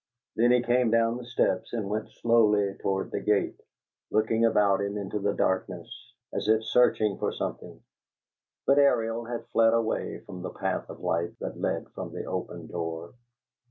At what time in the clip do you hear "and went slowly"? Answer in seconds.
1.73-2.75